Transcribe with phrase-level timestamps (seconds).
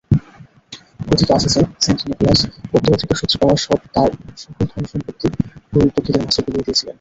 [1.01, 2.39] কথিত আছে যে, সেন্ট নিকোলাস
[2.73, 4.09] উত্তরাধিকারসূত্রে পাওয়া সব তার
[4.37, 5.27] সকল ধন-সম্পত্তি
[5.73, 6.89] গরিব-দুঃখীদের মাঝে বিলিয়ে দিয়েছিলেন।